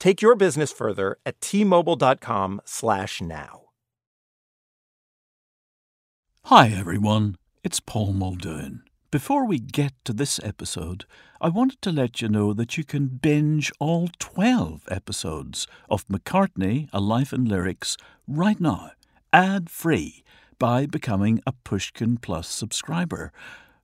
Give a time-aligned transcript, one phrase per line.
[0.00, 3.60] Take your business further at tmobile.com slash now.
[6.44, 8.82] Hi everyone, it's Paul Muldoon.
[9.10, 11.04] Before we get to this episode,
[11.38, 16.88] I wanted to let you know that you can binge all 12 episodes of McCartney,
[16.94, 18.92] A Life in Lyrics right now,
[19.34, 20.24] ad-free,
[20.58, 23.32] by becoming a Pushkin Plus subscriber.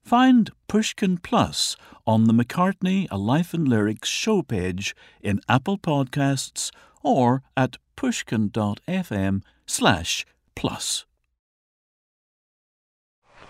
[0.06, 6.70] Find Pushkin Plus on the McCartney A Life in Lyrics show page in Apple Podcasts
[7.02, 10.24] or at pushkin.fm slash
[10.54, 11.06] plus.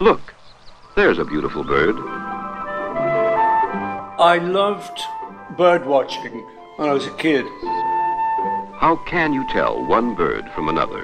[0.00, 0.32] Look,
[0.94, 1.94] there's a beautiful bird.
[4.18, 4.98] I loved
[5.58, 6.32] bird watching
[6.76, 7.44] when I was a kid
[8.80, 11.02] How can you tell one bird from another?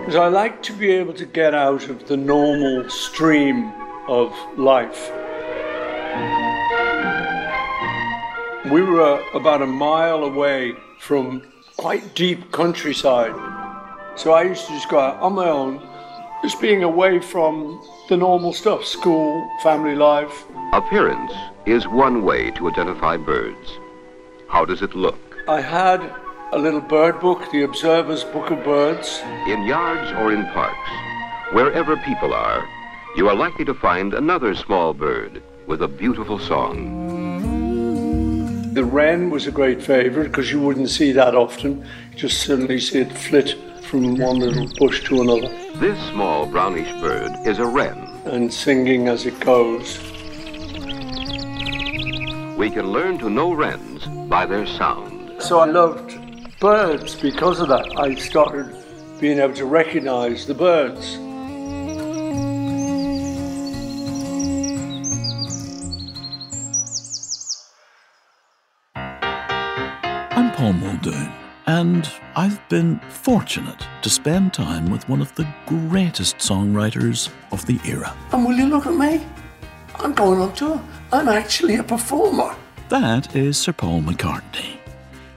[0.00, 3.72] because I like to be able to get out of the normal stream
[4.08, 5.10] of life.
[8.70, 11.42] We were uh, about a mile away from
[11.76, 13.34] quite deep countryside.
[14.16, 15.80] So I used to just go out on my own,
[16.42, 20.44] just being away from the normal stuff school, family life.
[20.72, 21.32] Appearance
[21.66, 23.78] is one way to identify birds.
[24.48, 25.18] How does it look?
[25.46, 26.00] I had
[26.52, 29.20] a little bird book, the Observer's Book of Birds.
[29.46, 30.90] In yards or in parks,
[31.52, 32.66] wherever people are,
[33.18, 37.42] you are likely to find another small bird with a beautiful song.
[38.74, 41.84] The wren was a great favourite because you wouldn't see that often.
[42.12, 45.48] You just suddenly see it flit from one little bush to another
[45.80, 47.98] This small brownish bird is a wren.
[48.24, 49.98] and singing as it goes.
[52.56, 55.42] We can learn to know wrens by their sound.
[55.42, 56.16] So I loved
[56.60, 57.98] birds because of that.
[57.98, 58.76] I started
[59.18, 61.18] being able to recognize the birds.
[71.78, 77.78] And I've been fortunate to spend time with one of the greatest songwriters of the
[77.86, 78.16] era.
[78.32, 79.24] And will you look at me?
[79.94, 80.82] I'm going on tour.
[81.12, 82.56] I'm actually a performer.
[82.88, 84.78] That is Sir Paul McCartney.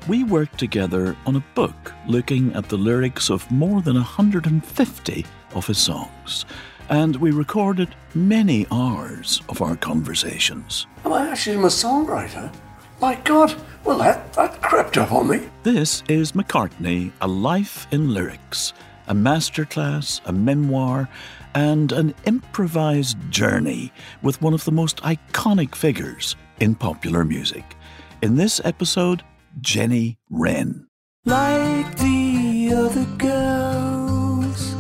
[0.08, 5.68] We worked together on a book looking at the lyrics of more than 150 of
[5.68, 6.46] his songs,
[6.90, 10.88] and we recorded many hours of our conversations.
[11.06, 12.52] Am I actually a songwriter?
[13.00, 15.50] My God, well, that, that crept up on me.
[15.64, 18.74] This is McCartney, A Life in Lyrics,
[19.08, 21.10] a masterclass, a memoir,
[21.54, 23.92] and an improvised journey
[24.22, 27.76] with one of the most iconic figures in popular music.
[28.22, 29.24] In this episode,
[29.60, 30.88] Jenny Wren.
[31.26, 34.76] Like the other girls,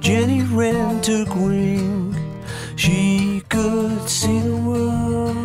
[0.00, 2.14] Jenny Wren took wing.
[2.76, 5.37] She could see the world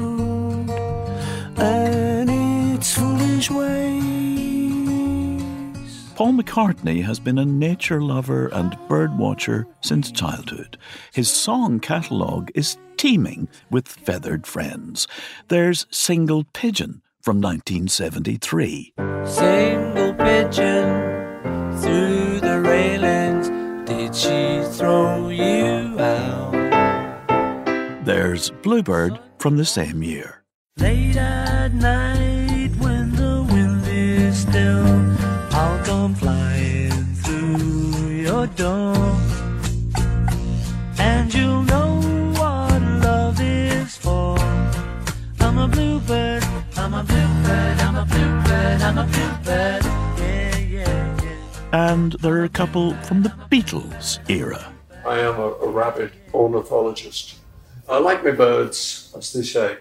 [3.47, 5.41] foolish ways.
[6.15, 10.77] Paul McCartney has been a nature lover and bird watcher since childhood.
[11.11, 15.07] His song catalogue is teeming with feathered friends.
[15.47, 18.93] There's Single Pigeon from 1973.
[19.25, 21.11] Single pigeon
[21.81, 23.49] through the railings.
[23.89, 26.53] Did she throw you out.
[28.05, 30.43] There's Bluebird from the same year.
[30.77, 32.22] Late at night
[34.53, 34.85] still,
[35.51, 36.91] I'll come flying
[37.23, 38.95] through your door.
[40.99, 41.99] And you'll know
[42.37, 44.37] what love is for.
[45.39, 46.43] I'm a bluebird,
[46.77, 49.83] I'm a bluebird, I'm a bluebird, I'm a bluebird.
[50.19, 51.91] Yeah, yeah, yeah.
[51.91, 54.71] And there are a couple from the Beatles era.
[55.03, 57.37] I am a, a rabid ornithologist.
[57.89, 59.77] I like my birds, as they say.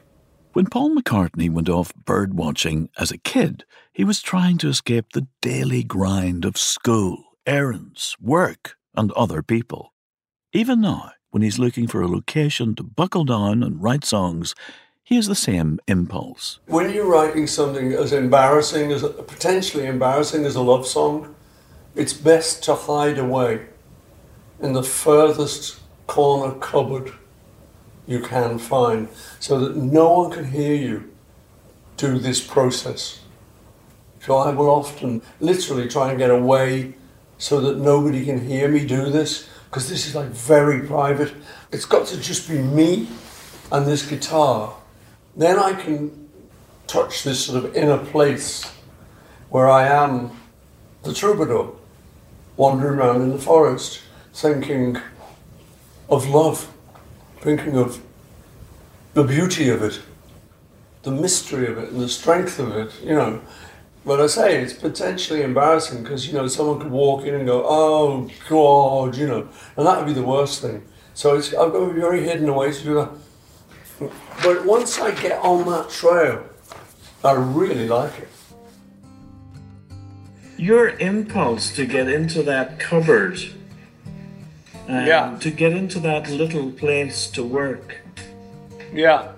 [0.54, 5.12] When Paul McCartney went off bird watching as a kid, he was trying to escape
[5.12, 9.92] the daily grind of school, errands, work, and other people.
[10.54, 14.54] Even now, when he's looking for a location to buckle down and write songs,
[15.02, 16.58] he has the same impulse.
[16.66, 21.34] When you're writing something as embarrassing as potentially embarrassing as a love song,
[21.94, 23.66] it's best to hide away
[24.60, 27.12] in the furthest corner cupboard
[28.06, 31.12] you can find so that no one can hear you
[31.96, 33.21] do this process.
[34.22, 36.94] So I will often literally try and get away
[37.38, 41.34] so that nobody can hear me do this because this is like very private.
[41.72, 43.08] It's got to just be me
[43.72, 44.76] and this guitar.
[45.36, 46.28] Then I can
[46.86, 48.70] touch this sort of inner place
[49.50, 50.30] where I am
[51.02, 51.74] the troubadour
[52.56, 54.02] wandering around in the forest
[54.32, 54.98] thinking
[56.08, 56.72] of love,
[57.40, 58.00] thinking of
[59.14, 60.00] the beauty of it,
[61.02, 63.40] the mystery of it, and the strength of it, you know.
[64.04, 67.64] But I say it's potentially embarrassing because, you know, someone could walk in and go,
[67.64, 70.82] oh, God, you know, and that would be the worst thing.
[71.14, 73.10] So it's, I've got to be very hidden away to do that.
[74.42, 76.44] But once I get on that trail,
[77.24, 78.28] I really like it.
[80.58, 83.36] your impulse to get into that cupboard
[84.86, 85.36] and Yeah.
[85.40, 87.96] to get into that little place to work
[88.94, 89.28] Yeah.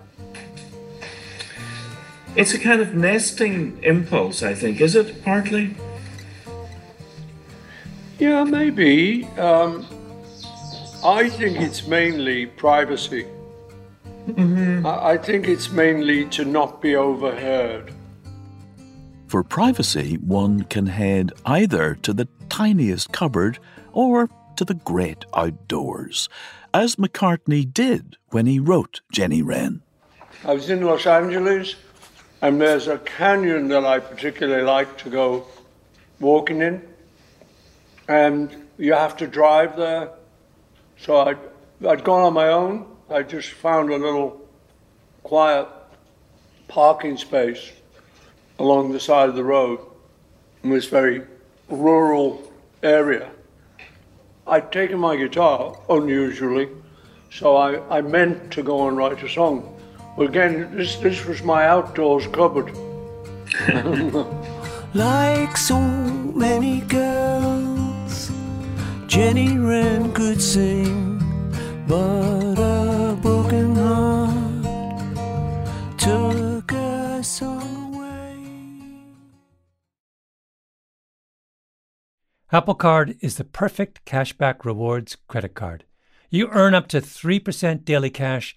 [2.36, 5.74] It's a kind of nesting impulse i think is it partly
[8.18, 9.24] Yeah, maybe.
[9.38, 9.86] Um,
[11.04, 13.26] I think it's mainly privacy.
[14.38, 17.92] I, I think it's mainly to not be overheard.
[19.26, 23.58] For privacy, one can head either to the tiniest cupboard
[23.92, 26.28] or to the great outdoors,
[26.72, 29.82] as McCartney did when he wrote Jenny Wren.
[30.44, 31.74] I was in Los Angeles,
[32.44, 35.46] and there's a canyon that I particularly like to go
[36.20, 36.86] walking in,
[38.06, 40.10] and you have to drive there.
[40.98, 41.38] So I'd,
[41.88, 42.84] I'd gone on my own.
[43.08, 44.46] I just found a little
[45.22, 45.68] quiet
[46.68, 47.72] parking space
[48.58, 49.80] along the side of the road
[50.62, 51.22] in this very
[51.70, 52.52] rural
[52.82, 53.30] area.
[54.46, 56.68] I'd taken my guitar, unusually,
[57.32, 59.73] so I, I meant to go and write a song.
[60.16, 62.72] But again, this, this was my outdoors cupboard.
[64.94, 68.30] Like so many girls,
[69.08, 71.18] Jenny Wren could sing,
[71.88, 75.18] but a broken heart
[75.98, 78.38] took her song away.
[82.52, 85.82] Apple Card is the perfect cashback rewards credit card.
[86.30, 88.56] You earn up to 3% daily cash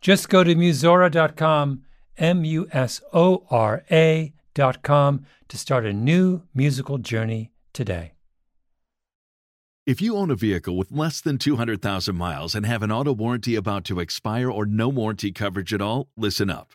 [0.00, 1.82] Just go to musora.com,
[2.16, 8.12] M U S O R A.com, to start a new musical journey today.
[9.86, 13.54] If you own a vehicle with less than 200,000 miles and have an auto warranty
[13.54, 16.74] about to expire or no warranty coverage at all, listen up.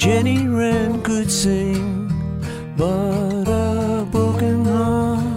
[0.00, 2.08] Jenny Wren could sing,
[2.74, 5.28] but a broken heart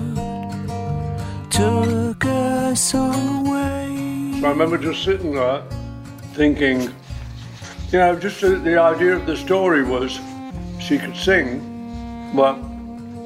[1.52, 4.40] took her song away.
[4.40, 5.62] So I remember just sitting there
[6.32, 6.84] thinking,
[7.92, 10.18] you know, just the, the idea of the story was
[10.80, 12.56] she could sing, but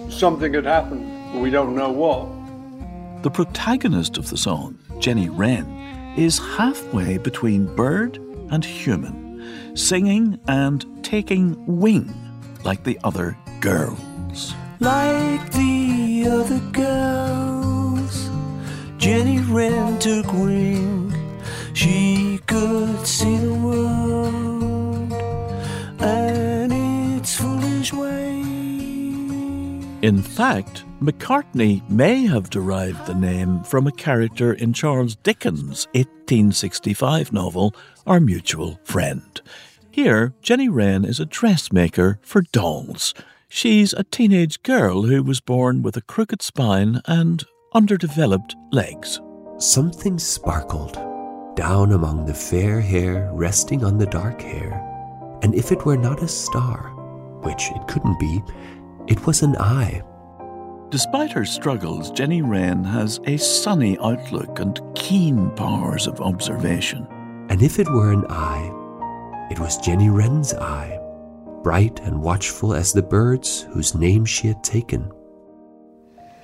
[0.10, 1.40] something had happened.
[1.40, 3.22] We don't know what.
[3.22, 5.68] The protagonist of the song, Jenny Wren,
[6.18, 8.18] is halfway between bird
[8.50, 9.27] and human,
[9.74, 12.14] singing and taking wing
[12.64, 14.54] like the other girls.
[14.80, 18.30] Like the other girls,
[18.98, 21.14] Jenny Wren took wing.
[21.74, 25.14] She could see the world
[26.02, 28.48] and its foolish ways.
[30.02, 37.32] In fact, McCartney may have derived the name from a character in Charles Dickens' 1865
[37.32, 37.76] novel,
[38.08, 39.40] Our Mutual Friend.
[39.92, 43.14] Here, Jenny Wren is a dressmaker for dolls.
[43.48, 49.22] She's a teenage girl who was born with a crooked spine and underdeveloped legs.
[49.60, 50.94] Something sparkled
[51.56, 54.74] down among the fair hair resting on the dark hair,
[55.44, 56.90] and if it were not a star,
[57.44, 58.42] which it couldn't be,
[59.08, 60.02] it was an eye.
[60.90, 67.06] Despite her struggles, Jenny Wren has a sunny outlook and keen powers of observation.
[67.50, 68.72] And if it were an eye,
[69.52, 70.98] it was Jenny Wren's eye,
[71.62, 75.12] bright and watchful as the birds whose name she had taken.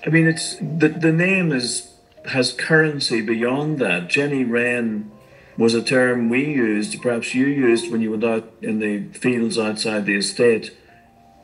[0.06, 1.94] I mean, it's the the name is
[2.26, 4.10] has currency beyond that.
[4.10, 5.10] Jenny Wren
[5.58, 9.58] was a term we used, perhaps you used when you went out in the fields
[9.58, 10.76] outside the estate,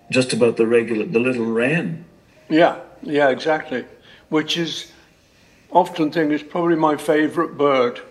[0.09, 2.05] just about the regular, the little wren.
[2.49, 3.85] Yeah, yeah, exactly.
[4.29, 4.91] Which is
[5.71, 8.01] often think is probably my favourite bird.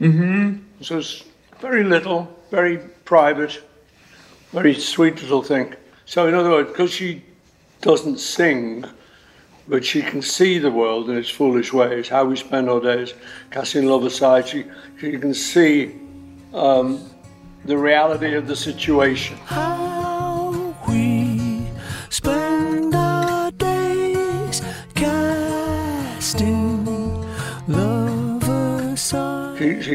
[0.00, 0.58] Mm-hmm.
[0.82, 1.24] So it's
[1.60, 3.62] very little, very private,
[4.52, 5.74] very sweet little thing.
[6.06, 7.22] So in other words, because she
[7.80, 8.84] doesn't sing,
[9.68, 13.14] but she can see the world in its foolish ways, how we spend our days
[13.50, 14.64] casting love aside, she,
[15.00, 15.94] she can see
[16.52, 17.10] um,
[17.64, 19.38] the reality of the situation.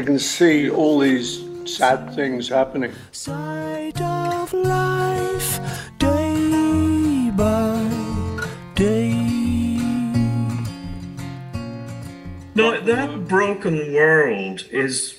[0.00, 1.44] she can see all these
[1.76, 2.92] sad things happening.
[3.12, 5.60] Side of life,
[5.98, 8.40] day by
[8.74, 9.10] day.
[12.54, 15.16] No, that broken world is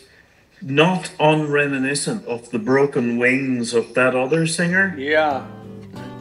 [0.61, 4.95] not unreminiscent of the broken wings of that other singer.
[4.97, 5.47] Yeah,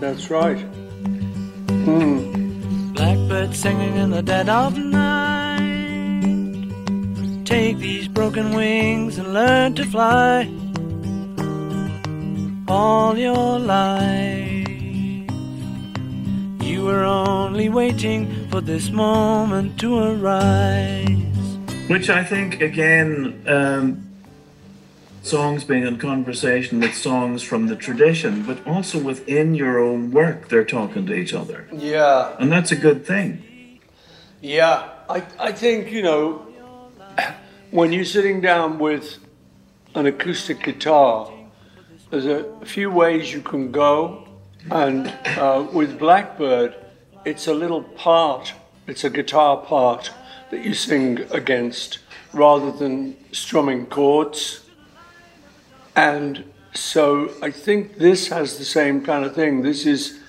[0.01, 0.59] that's right.
[1.85, 2.93] Hmm.
[2.93, 5.20] Blackbird singing in the dead of night.
[7.51, 10.49] Take these broken wings and learn to fly.
[12.69, 14.69] All your life,
[16.63, 21.09] you were only waiting for this moment to arise.
[21.89, 24.07] Which I think, again, um,
[25.23, 30.49] songs being in conversation with songs from the tradition, but also within your own work,
[30.51, 31.67] they're talking to each other.
[31.73, 33.81] Yeah, And that's a good thing.
[34.41, 34.89] yeah.
[35.09, 36.47] I, I think, you know,
[37.71, 39.19] when you're sitting down with
[39.95, 41.33] an acoustic guitar,
[42.11, 44.27] there's a few ways you can go.
[44.71, 46.75] And uh, with Blackbird,
[47.25, 48.53] it's a little part,
[48.87, 50.11] it's a guitar part
[50.51, 52.01] that you sing against
[52.33, 54.67] rather than strumming chords.
[55.95, 59.63] And so I think this has the same kind of thing.
[59.63, 60.21] This is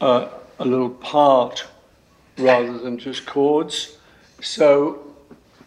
[0.00, 1.66] uh, a little part
[2.38, 3.98] rather than just chords.
[4.40, 5.14] So,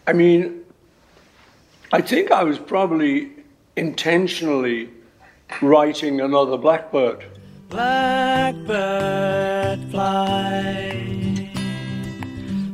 [0.08, 0.65] I mean,
[1.96, 3.32] I think I was probably
[3.78, 4.90] intentionally
[5.62, 7.24] writing another Blackbird.
[7.70, 8.68] Blackbird
[9.92, 11.50] fly.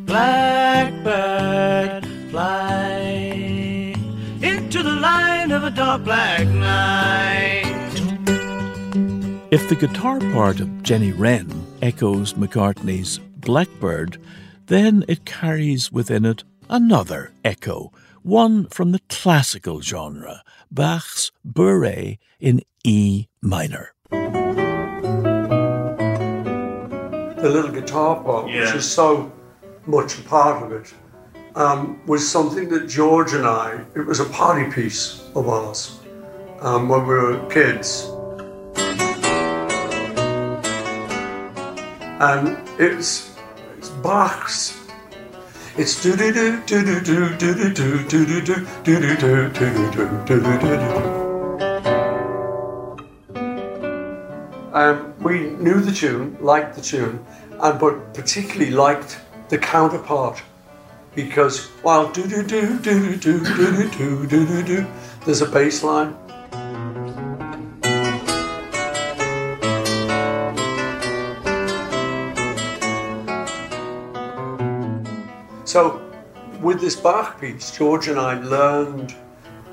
[0.05, 2.97] Blackbird fly
[4.41, 7.61] into the line of a dark black night.
[9.51, 11.47] If the guitar part of Jenny Wren
[11.83, 14.17] echoes McCartney's Blackbird,
[14.65, 17.91] then it carries within it another echo,
[18.23, 23.93] one from the classical genre, Bach's Bourrée in E minor.
[27.41, 29.31] the little guitar part, which is so
[29.87, 30.93] much a part of it,
[31.55, 35.99] um, was something that George and I, it was a party piece of ours
[36.59, 38.07] um, when we were kids.
[42.19, 43.35] And it's,
[43.77, 44.80] it's Bach's.
[45.77, 49.49] It's do do do do do do do do do do do do do do
[49.49, 51.21] do do do do do
[54.73, 57.25] Um, we knew the tune, liked the tune,
[57.61, 60.41] and but particularly liked the counterpart
[61.15, 64.87] because while do do do do do do do do do do do,
[65.25, 66.15] there's a bass line.
[75.71, 76.01] So,
[76.61, 79.15] with this Bach piece, George and I learned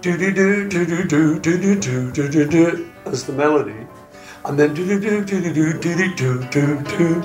[0.00, 3.85] do do do do do do do do do do do as the melody,
[4.45, 7.23] and then do do do do do do do do do.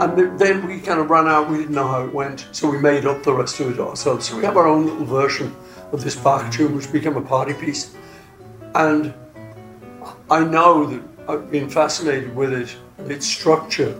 [0.00, 1.50] And then we kind of ran out.
[1.50, 4.30] We didn't know how it went, so we made up the rest of it ourselves.
[4.30, 5.54] So we have our own little version
[5.92, 7.94] of this Bach tune, which became a party piece.
[8.74, 9.12] And
[10.30, 12.74] I know that I've been fascinated with it
[13.10, 13.94] its structure.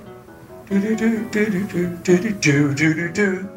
[0.70, 3.48] Do do do do do do do do do do.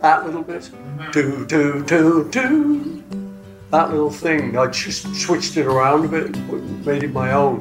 [0.00, 0.70] That little bit.
[1.12, 3.04] Do do do do.
[3.70, 4.56] That little thing.
[4.56, 7.60] I just switched it around a bit, and made it my own.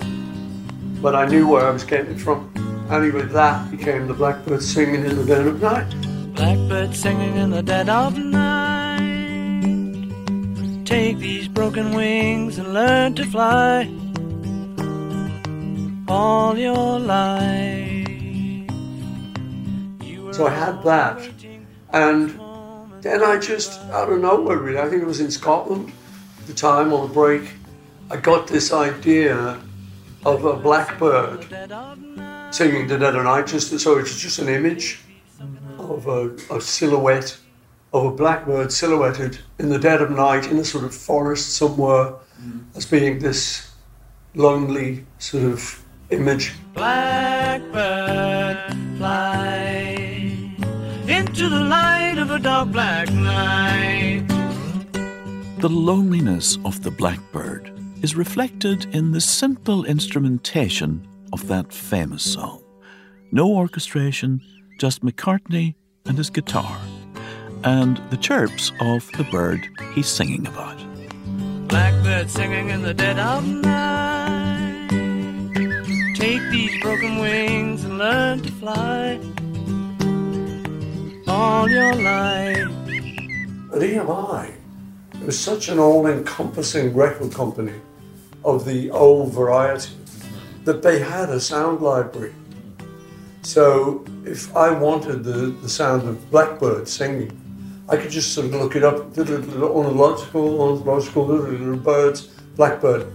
[1.02, 2.50] But I knew where I was getting it from.
[2.90, 5.94] and with that became the blackbird singing in the dead of night.
[6.34, 9.04] Blackbird singing in the dead of night.
[10.86, 13.92] Take these broken wings and learn to fly
[16.08, 17.93] all your life.
[20.34, 21.30] So I had that.
[21.92, 22.40] And
[23.04, 25.92] then I just, out of nowhere, really, I think it was in Scotland
[26.40, 27.44] at the time on a break,
[28.10, 29.62] I got this idea
[30.26, 31.46] of a blackbird
[32.52, 33.46] singing the dead of night.
[33.46, 35.02] Just so it's just an image
[35.78, 37.38] of a, a silhouette
[37.94, 42.14] of a blackbird silhouetted in the dead of night in a sort of forest somewhere
[42.76, 43.72] as being this
[44.34, 46.54] lonely sort of image.
[46.74, 48.53] Blackbird
[51.44, 54.24] into the light of a dark black night.
[55.60, 57.70] The loneliness of the blackbird
[58.02, 62.64] is reflected in the simple instrumentation of that famous song.
[63.32, 64.42] No orchestration,
[64.80, 65.76] just McCartney
[66.06, 66.80] and his guitar,
[67.66, 70.78] and the chirps of the bird he's singing about.
[71.68, 74.90] Blackbird singing in the dead of night.
[76.16, 79.20] Take these broken wings and learn to fly
[81.34, 82.70] all your life.
[83.72, 84.54] EMI,
[85.16, 87.74] it was such an all encompassing record company
[88.46, 89.96] of the old variety
[90.64, 92.34] that they had a sound library.
[93.42, 97.32] So if I wanted the, the sound of blackbird singing,
[97.90, 103.12] I could just sort of look it up, ornithological, ornithological birds, blackbird.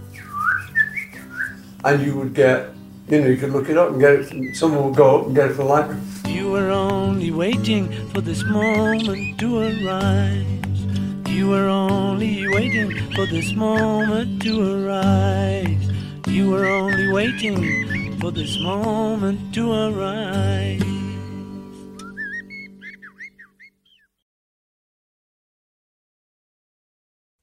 [1.85, 2.71] And you would get,
[3.07, 5.27] you know, you could look it up and get it, from, someone would go up
[5.27, 6.01] and get it from the library.
[6.29, 10.45] You were only waiting for this moment to arise.
[11.27, 15.89] You were only waiting for this moment to arise.
[16.27, 20.83] You were only waiting for this moment to arise.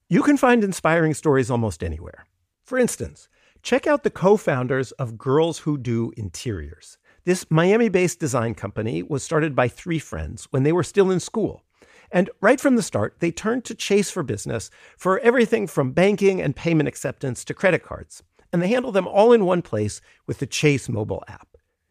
[0.08, 2.26] You can find inspiring stories almost anywhere.
[2.64, 3.28] For instance,
[3.62, 6.98] check out the co founders of Girls Who Do Interiors.
[7.26, 11.18] This Miami based design company was started by three friends when they were still in
[11.18, 11.64] school.
[12.12, 16.40] And right from the start, they turned to Chase for Business for everything from banking
[16.40, 18.22] and payment acceptance to credit cards.
[18.52, 21.48] And they handle them all in one place with the Chase mobile app.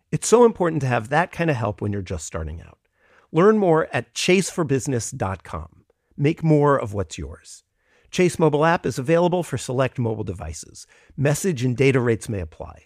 [0.10, 2.80] It's so important to have that kind of help when you're just starting out.
[3.34, 5.84] Learn more at chaseforbusiness.com.
[6.16, 7.66] Make more of what's yours.
[8.10, 10.88] Chase mobile app is available for select mobile devices.
[11.18, 12.86] Message and data rates may apply.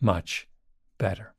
[0.00, 0.48] much
[0.98, 1.34] better.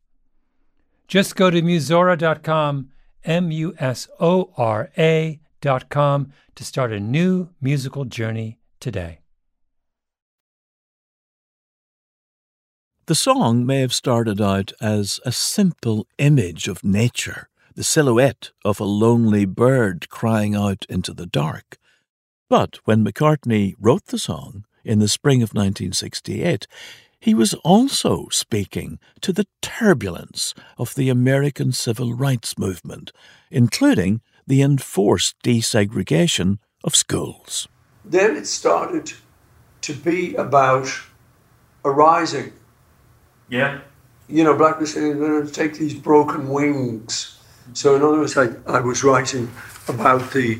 [1.08, 2.90] Just go to musora.com,
[3.24, 9.20] M U S O R A.com, to start a new musical journey today.
[13.08, 18.80] The song may have started out as a simple image of nature, the silhouette of
[18.80, 21.78] a lonely bird crying out into the dark.
[22.48, 26.68] But when McCartney wrote the song in the spring of 1968,
[27.22, 33.12] he was also speaking to the turbulence of the American civil rights movement,
[33.52, 37.68] including the enforced desegregation of schools.
[38.04, 39.14] Then it started
[39.82, 40.90] to be about
[41.86, 42.54] arising.
[43.50, 43.82] Yeah.
[44.28, 47.38] You know, Black was saying, going to take these broken wings.
[47.74, 49.52] So, in other words, I, I was writing
[49.88, 50.60] about the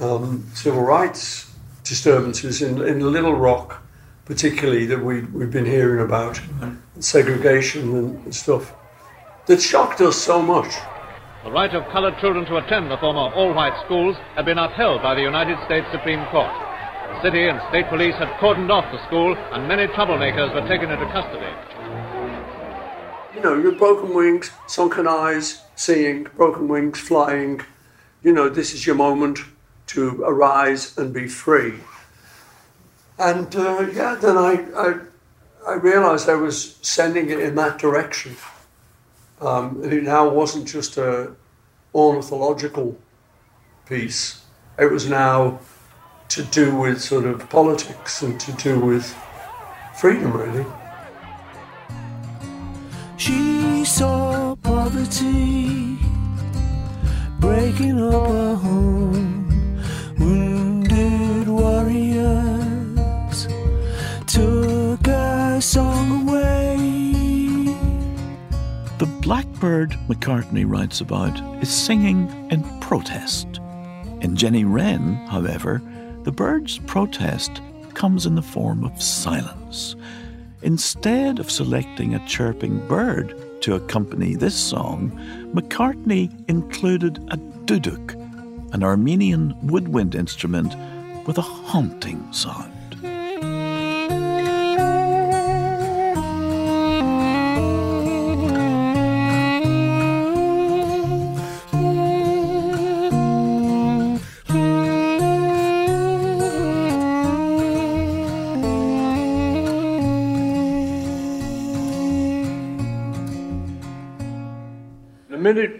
[0.00, 1.52] um, civil rights
[1.84, 3.82] disturbances in, in Little Rock
[4.28, 6.38] particularly that we, we've been hearing about,
[7.00, 8.74] segregation and, stuff,
[9.46, 10.74] that shocked us so much.
[11.44, 15.14] The right of colored children to attend the former all-white schools had been upheld by
[15.14, 16.52] the United States Supreme Court.
[17.08, 20.90] The city and state police had cordoned off the school, and many troublemakers were taken
[20.90, 21.50] into custody.
[23.34, 27.62] You know, your broken wings, sunken eyes, seeing, broken wings, flying.
[28.22, 29.38] You know, this is your moment
[29.86, 31.74] to arise and be free.
[33.18, 34.94] And uh, yeah, then I, I,
[35.66, 38.36] I, realized I was sending it in that direction.
[39.40, 41.32] Um, it now wasn't just a
[41.94, 42.96] ornithological
[43.86, 44.44] piece.
[44.78, 45.58] It was now
[46.28, 49.16] to do with sort of politics and to do with
[49.96, 50.64] freedom, really.
[53.16, 55.98] She saw poverty
[57.40, 59.27] breaking up her home,
[69.28, 73.60] blackbird McCartney writes about is singing in protest.
[74.22, 75.82] In Jenny Wren, however,
[76.22, 77.60] the bird's protest
[77.92, 79.96] comes in the form of silence.
[80.62, 85.10] Instead of selecting a chirping bird to accompany this song,
[85.52, 87.36] McCartney included a
[87.66, 88.14] duduk,
[88.72, 90.74] an Armenian woodwind instrument
[91.26, 92.72] with a haunting sound.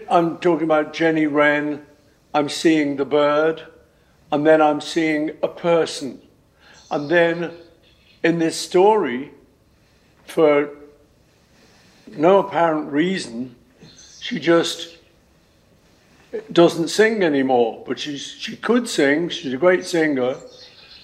[0.09, 1.85] I'm talking about Jenny Wren,
[2.33, 3.63] I'm seeing the bird,
[4.31, 6.21] and then I'm seeing a person.
[6.89, 7.51] And then
[8.23, 9.31] in this story,
[10.25, 10.69] for
[12.07, 13.55] no apparent reason,
[14.19, 14.97] she just
[16.51, 17.83] doesn't sing anymore.
[17.85, 20.37] But she's, she could sing, she's a great singer,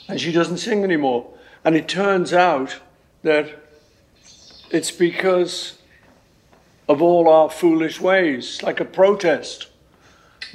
[0.08, 1.32] and she doesn't sing anymore.
[1.64, 2.80] And it turns out
[3.22, 3.50] that
[4.72, 5.78] it's because
[6.88, 9.68] of all our foolish ways, like a protest.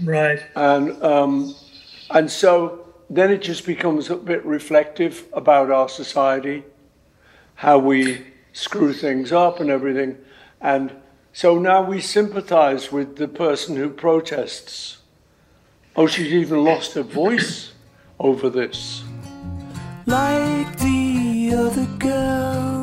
[0.03, 0.43] Right.
[0.55, 1.55] And um,
[2.11, 6.65] and so then it just becomes a bit reflective about our society,
[7.57, 10.17] how we screw things up and everything.
[10.61, 10.93] And
[11.33, 14.99] so now we sympathize with the person who protests.
[15.97, 17.73] Oh, she's even lost her voice
[18.19, 19.03] over this.
[20.07, 22.80] Like the other girls,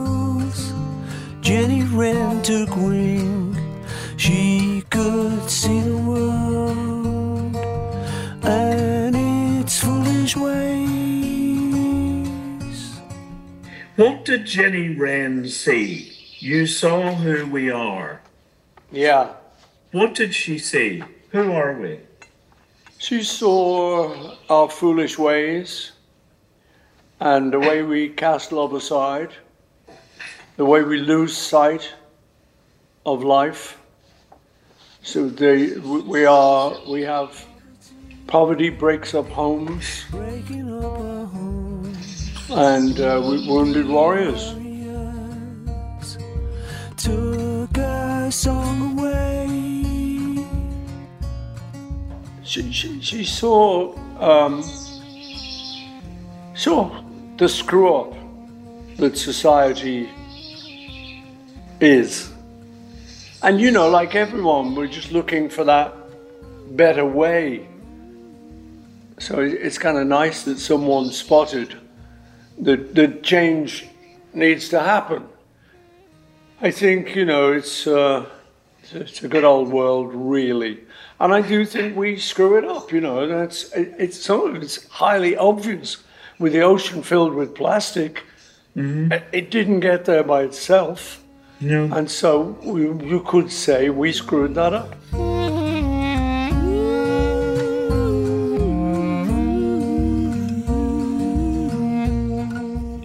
[1.47, 3.55] Jenny Wren took wing.
[4.17, 7.55] She could see the world
[8.43, 9.15] and
[9.61, 10.89] its foolish ways.
[13.95, 16.11] What did Jenny Wren see?
[16.39, 18.21] You saw who we are.
[18.91, 19.29] Yeah.
[19.93, 21.01] What did she see?
[21.29, 22.01] Who are we?
[22.97, 25.93] She saw our foolish ways
[27.21, 29.31] and the way we cast love aside,
[30.57, 31.93] the way we lose sight
[33.05, 33.79] of life.
[35.01, 37.45] So they, we are, we have
[38.25, 40.03] Poverty breaks up homes.
[42.49, 44.53] And uh, wounded warriors.
[46.97, 50.45] Took a song away.
[52.43, 54.63] She, she, she saw um,
[56.55, 57.03] saw
[57.37, 58.13] the screw up
[58.97, 60.09] that society
[61.79, 62.31] is.
[63.41, 65.93] And you know, like everyone, we're just looking for that
[66.75, 67.67] better way.
[69.19, 71.75] So it's kind of nice that someone spotted
[72.59, 73.87] that the change
[74.33, 75.27] needs to happen.
[76.61, 78.25] I think, you know, it's, uh,
[78.91, 80.79] it's a good old world, really.
[81.19, 83.27] And I do think we screw it up, you know.
[83.27, 85.97] That's, it's, some of it's highly obvious.
[86.39, 88.23] With the ocean filled with plastic,
[88.75, 89.11] mm-hmm.
[89.31, 91.23] it didn't get there by itself.
[91.59, 91.89] No.
[91.91, 94.95] And so we, you could say we screwed that up.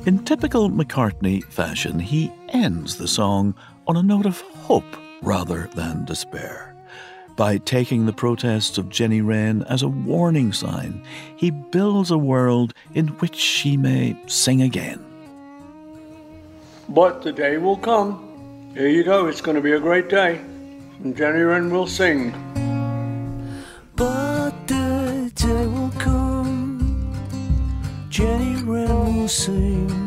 [0.05, 3.55] In typical McCartney fashion, he ends the song
[3.87, 6.75] on a note of hope rather than despair.
[7.37, 11.03] By taking the protests of Jenny Wren as a warning sign,
[11.37, 15.03] he builds a world in which she may sing again.
[16.89, 18.22] But the day will come
[18.75, 20.37] here you go, it's going to be a great day.
[21.03, 22.33] And Jenny Wren will sing.
[23.97, 27.15] But the day will come,
[28.09, 30.02] Jenny Wren will sing.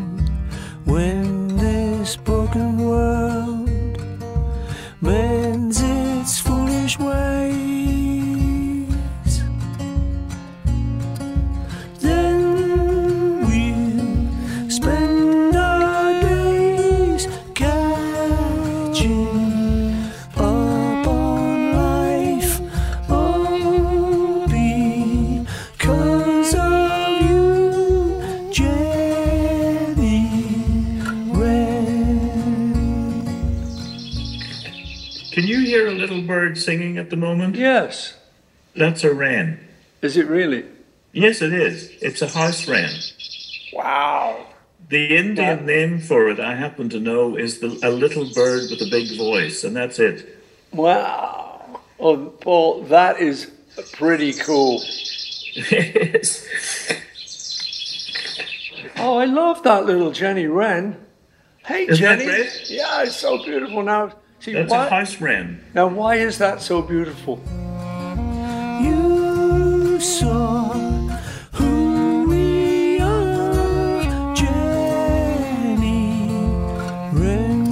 [36.66, 37.56] Singing at the moment?
[37.56, 38.16] Yes.
[38.76, 39.60] That's a wren.
[40.02, 40.66] Is it really?
[41.14, 41.92] Yes, it is.
[42.02, 42.90] It's a house wren.
[43.72, 44.48] Wow.
[44.90, 48.82] The Indian name for it, I happen to know, is the, a little bird with
[48.82, 50.44] a big voice, and that's it.
[50.74, 51.80] Wow.
[52.00, 53.52] Oh, Paul, that is
[53.94, 54.82] pretty cool.
[55.72, 56.46] yes.
[58.98, 60.98] Oh, I love that little Jenny Wren.
[61.66, 62.26] Hey, Isn't Jenny.
[62.68, 63.82] Yeah, it's so beautiful.
[63.82, 64.12] Now,
[64.46, 65.60] See, That's why, a house wren.
[65.74, 67.42] Now, why is that so beautiful?
[68.80, 70.72] You saw
[71.54, 76.30] who we are, Jenny
[77.12, 77.66] Wren.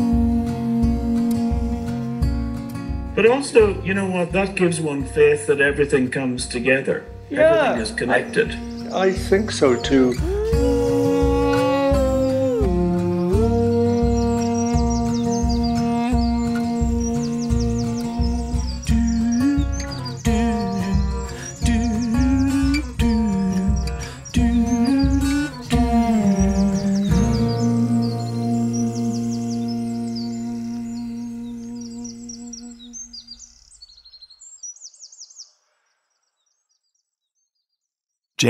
[3.14, 4.32] But also, you know what?
[4.32, 7.06] That gives one faith that everything comes together.
[7.30, 8.58] Yeah, everything is connected.
[8.92, 10.16] I, I think so too.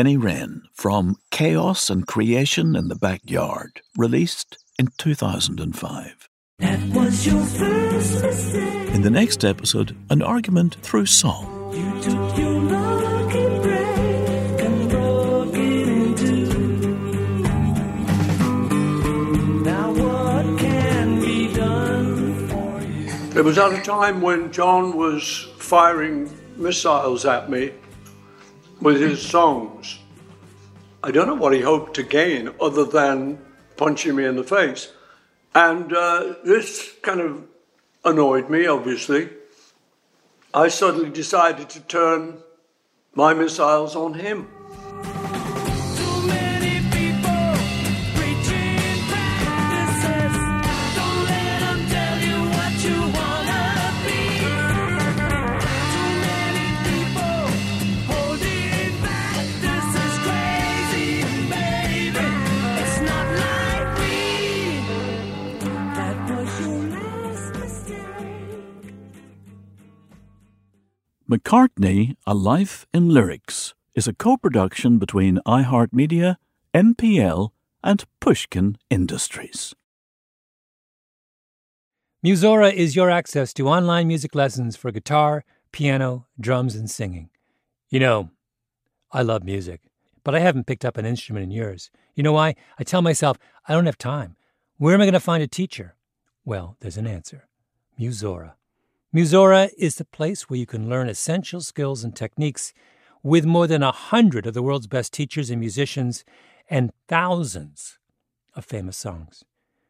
[0.03, 6.27] Jenny Wren from Chaos and Creation in the Backyard, released in 2005.
[6.59, 6.91] In
[9.01, 11.71] the next episode, an argument through song.
[23.33, 27.71] It was at a time when John was firing missiles at me
[28.83, 29.99] with his songs.
[31.01, 33.39] I don't know what he hoped to gain other than
[33.77, 34.91] punching me in the face.
[35.55, 37.43] And uh, this kind of
[38.03, 39.29] annoyed me, obviously.
[40.53, 42.39] I suddenly decided to turn
[43.15, 44.49] my missiles on him.
[71.33, 76.35] McCartney, A Life in Lyrics is a co production between iHeartMedia,
[76.75, 77.49] MPL,
[77.83, 79.73] and Pushkin Industries.
[82.23, 87.31] Musora is your access to online music lessons for guitar, piano, drums, and singing.
[87.89, 88.29] You know,
[89.11, 89.81] I love music,
[90.23, 91.89] but I haven't picked up an instrument in years.
[92.13, 92.53] You know why?
[92.77, 94.35] I tell myself, I don't have time.
[94.77, 95.95] Where am I going to find a teacher?
[96.45, 97.47] Well, there's an answer
[97.99, 98.53] Musora.
[99.13, 102.73] Musora is the place where you can learn essential skills and techniques
[103.21, 106.25] with more than a hundred of the world's best teachers and musicians
[106.67, 107.99] and thousands
[108.55, 109.43] of famous songs.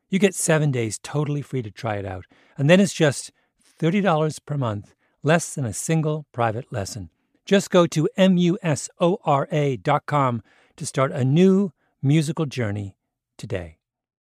[0.09, 2.25] You get seven days totally free to try it out,
[2.57, 3.31] and then it's just
[3.79, 7.09] $30 per month, less than a single private lesson.
[7.45, 8.83] Just go to musora.com
[10.75, 12.97] to start a new musical journey
[13.37, 13.77] today.